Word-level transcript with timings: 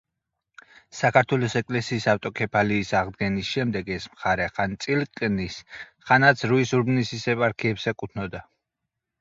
საქართველოს 0.99 1.55
ეკლესიის 1.59 2.07
ავტოკეფალიის 2.13 2.93
აღდგენის 3.01 3.51
შემდეგ, 3.57 3.91
ეს 3.97 4.09
მხარე 4.15 4.47
ხან 4.55 4.75
წილკნის, 4.87 5.61
ხანაც 6.09 6.45
რუის-ურბნისის 6.53 7.31
ეპარქიებს 7.37 7.89
ეკუთვნოდა. 7.95 8.47